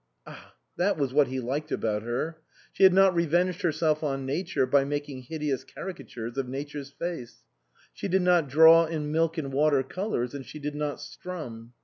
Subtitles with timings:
[0.25, 2.39] Ah, that was what he liked about her.
[2.73, 7.43] She had not revenged herself on Nature by making hideous caricatures of Nature's face;
[7.93, 11.73] she did not draw in milk and water colours, and she did not strum.